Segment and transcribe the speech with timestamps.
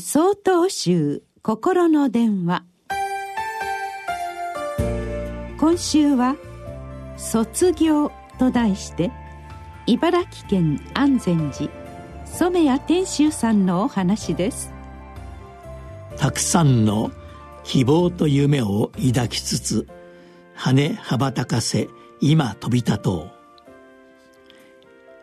[0.00, 2.62] 総統集心の電話。
[5.58, 6.36] 今週は
[7.16, 9.10] 「卒業」と題して
[9.86, 11.70] 茨城県安全寺
[12.26, 14.72] 染谷天秀さんのお話です。
[16.16, 17.10] たくさんの
[17.64, 19.88] 希望と夢を抱きつつ
[20.54, 21.88] 羽羽ばたかせ
[22.20, 23.30] 今飛び立とう。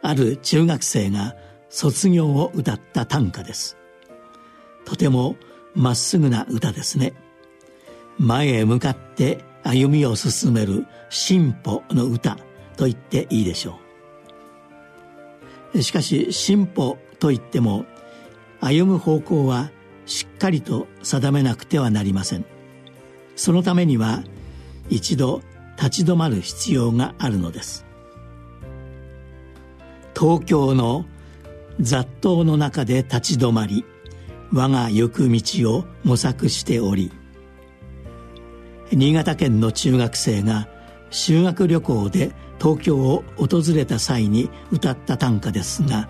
[0.02, 1.36] ある中学生が
[1.70, 3.78] 卒業を歌った短歌です。
[4.86, 5.36] とても
[5.74, 7.14] まっすぐな歌ですね。
[8.18, 12.38] 前へ向かって歩みを進める進歩の歌
[12.78, 13.80] と言っていいでしょ
[15.73, 15.82] う。
[15.82, 17.86] しかし進歩といっても
[18.62, 19.72] 歩む方向は
[20.06, 22.45] しっかりと定めなくてはなりません。
[23.36, 24.23] そのためには
[24.90, 25.42] 一度
[25.78, 27.86] 立ち止まる必要があるのです。
[30.17, 31.06] 東京の
[31.81, 33.84] 雑踏の中で立ち止まり
[34.55, 37.12] 我が行く道を模索しており
[38.94, 40.70] 新潟県の中学生が
[41.09, 46.08] 修学旅行で東京を訪れた際に歌った短歌ですが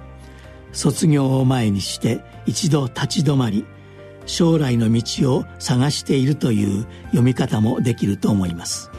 [0.73, 3.65] 卒業を前にして一度立ち止まり
[4.27, 8.91] 将来の道を探しているという読み方もできると思います。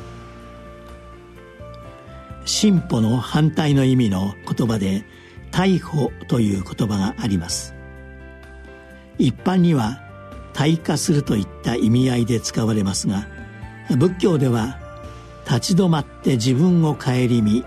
[2.45, 5.05] 進歩の反対の意味の言葉で
[5.51, 7.76] 逮捕という言葉があります。
[9.19, 10.01] 一般には
[10.53, 13.27] 退化するといった意味合いで使われますが
[13.91, 14.79] 仏教では
[15.47, 17.65] 立ち止まって自分を顧み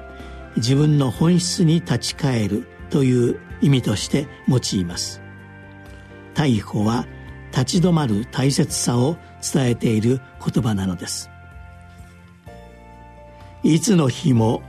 [0.58, 5.22] 自分の本質に立ち返るという意味として用います。
[6.34, 7.06] 逮捕は
[7.52, 9.18] 立ち止まる大切さを
[9.54, 11.30] 伝えている言葉なのです。
[13.64, 14.62] いつの日も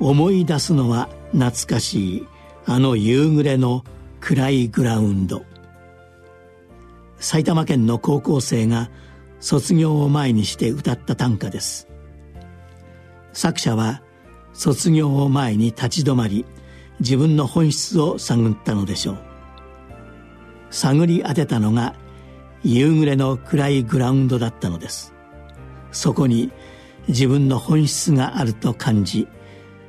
[0.00, 2.26] 思い出すのは懐かしい
[2.66, 3.84] あの夕暮れの
[4.20, 5.44] 暗いグラウンド。
[7.18, 8.90] 埼玉県の高校生が
[9.40, 11.88] 卒業を前にして歌った短歌です。
[13.32, 14.02] 作者は
[14.52, 16.44] 卒業を前に立ち止まり
[17.00, 19.18] 自分の本質を探ったのでしょう。
[20.70, 21.94] 探り当てたのが
[22.62, 25.14] 夕暮れの暗いグラウンドだったのです。
[25.92, 26.50] そこに
[27.06, 29.26] 自分の本質があると感じ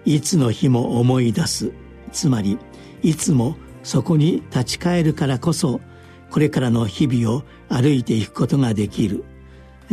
[0.06, 1.72] いつの日も思い出す。
[2.12, 2.58] つまり
[3.02, 5.82] いつもそこに立ち返るからこそ
[6.30, 9.24] これからの日々を歩いていくことができる。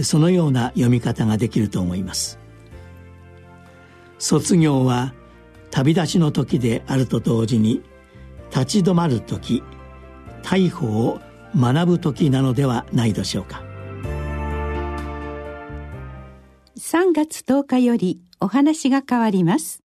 [0.03, 2.39] そのような読み方ができると思います。
[4.19, 5.15] 卒業は
[5.71, 7.83] 旅立ちの時であると同時に
[8.51, 9.63] 立ち止まる時
[10.43, 11.21] 逮捕を
[11.57, 13.63] 学ぶ時なのではないでしょうか。
[16.79, 19.86] 3月10日よりお話が変わります。